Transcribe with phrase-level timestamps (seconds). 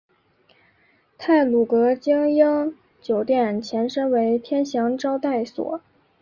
[1.15, 5.79] 太鲁阁晶英酒店前身为天祥招待所。